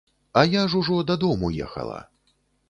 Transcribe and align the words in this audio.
А 0.39 0.43
я 0.47 0.63
ж 0.67 0.77
ужо 0.79 1.03
дадому 1.03 1.51
ехала. 1.67 2.01